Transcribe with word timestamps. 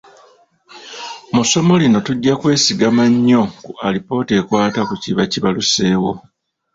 Mu 1.33 1.41
ssomo 1.45 1.73
lino 1.81 1.99
tujja 2.07 2.33
kwesigama 2.39 3.03
nnyo 3.13 3.41
ku 3.63 3.71
alipoota 3.87 4.33
ekwata 4.41 4.81
ku 4.89 4.95
kiba 5.03 5.23
kibaluseewo. 5.31 6.11